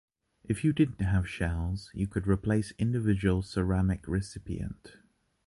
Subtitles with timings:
[0.43, 4.97] If you don’t have shells, you could replace individual ceramic recipient.